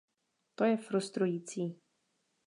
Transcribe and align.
To 0.55 0.65
je 0.65 0.77
frustrující. 0.77 1.79